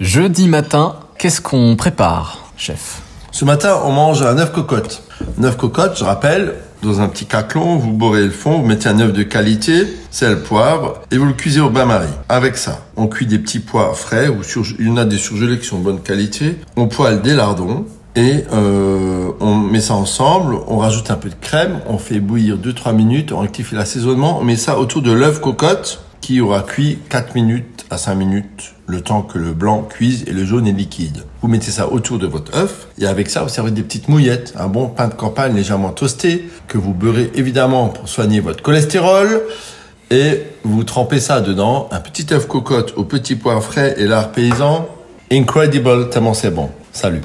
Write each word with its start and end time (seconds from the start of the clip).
Jeudi 0.00 0.46
matin, 0.46 0.94
qu'est-ce 1.18 1.40
qu'on 1.40 1.74
prépare, 1.74 2.52
chef? 2.56 3.02
Ce 3.32 3.44
matin, 3.44 3.80
on 3.84 3.90
mange 3.90 4.22
un 4.22 4.38
œuf 4.38 4.52
cocotte. 4.52 5.02
Un 5.40 5.42
œuf 5.42 5.56
cocotte, 5.56 5.98
je 5.98 6.04
rappelle, 6.04 6.54
dans 6.84 7.00
un 7.00 7.08
petit 7.08 7.26
caclon, 7.26 7.74
vous 7.78 7.90
borez 7.90 8.22
le 8.22 8.30
fond, 8.30 8.60
vous 8.60 8.64
mettez 8.64 8.88
un 8.88 9.00
œuf 9.00 9.12
de 9.12 9.24
qualité, 9.24 9.88
sel, 10.12 10.44
poivre, 10.44 11.02
et 11.10 11.18
vous 11.18 11.24
le 11.24 11.32
cuisez 11.32 11.58
au 11.58 11.68
bain-marie. 11.68 12.06
Avec 12.28 12.56
ça, 12.56 12.86
on 12.96 13.08
cuit 13.08 13.26
des 13.26 13.40
petits 13.40 13.58
pois 13.58 13.92
frais, 13.92 14.28
ou 14.28 14.42
il 14.78 14.86
y 14.86 14.88
en 14.88 14.98
a 14.98 15.04
des 15.04 15.18
surgelés 15.18 15.58
qui 15.58 15.66
sont 15.66 15.80
de 15.80 15.84
bonne 15.84 16.00
qualité. 16.00 16.58
On 16.76 16.86
poêle 16.86 17.20
des 17.20 17.34
lardons, 17.34 17.84
et 18.14 18.44
euh, 18.52 19.32
on 19.40 19.56
met 19.56 19.80
ça 19.80 19.94
ensemble, 19.94 20.58
on 20.68 20.78
rajoute 20.78 21.10
un 21.10 21.16
peu 21.16 21.28
de 21.28 21.34
crème, 21.40 21.80
on 21.88 21.98
fait 21.98 22.20
bouillir 22.20 22.56
2-3 22.56 22.94
minutes, 22.94 23.32
on 23.32 23.40
rectifie 23.40 23.74
l'assaisonnement, 23.74 24.38
on 24.38 24.44
met 24.44 24.54
ça 24.54 24.78
autour 24.78 25.02
de 25.02 25.10
l'œuf 25.10 25.40
cocotte 25.40 26.04
qui 26.20 26.40
aura 26.40 26.60
cuit 26.60 26.98
4 27.08 27.34
minutes 27.34 27.77
à 27.90 27.98
5 27.98 28.14
minutes, 28.14 28.74
le 28.86 29.00
temps 29.00 29.22
que 29.22 29.38
le 29.38 29.52
blanc 29.52 29.82
cuise 29.82 30.24
et 30.26 30.32
le 30.32 30.44
jaune 30.44 30.66
est 30.66 30.72
liquide. 30.72 31.24
Vous 31.42 31.48
mettez 31.48 31.70
ça 31.70 31.90
autour 31.92 32.18
de 32.18 32.26
votre 32.26 32.56
œuf 32.56 32.88
et 32.98 33.06
avec 33.06 33.30
ça 33.30 33.42
vous 33.42 33.48
servez 33.48 33.70
des 33.70 33.82
petites 33.82 34.08
mouillettes, 34.08 34.54
un 34.58 34.68
bon 34.68 34.88
pain 34.88 35.08
de 35.08 35.14
campagne 35.14 35.54
légèrement 35.54 35.90
toasté 35.90 36.48
que 36.66 36.78
vous 36.78 36.94
beurrez 36.94 37.30
évidemment 37.34 37.88
pour 37.88 38.08
soigner 38.08 38.40
votre 38.40 38.62
cholestérol 38.62 39.42
et 40.10 40.42
vous 40.64 40.84
trempez 40.84 41.20
ça 41.20 41.40
dedans, 41.40 41.88
un 41.90 42.00
petit 42.00 42.26
œuf 42.32 42.46
cocotte 42.46 42.94
au 42.96 43.04
petit 43.04 43.36
pois 43.36 43.60
frais 43.60 43.94
et 43.98 44.06
lard 44.06 44.32
paysan. 44.32 44.88
Incredible, 45.30 46.08
tellement 46.10 46.34
c'est 46.34 46.50
bon. 46.50 46.70
Salut. 46.92 47.20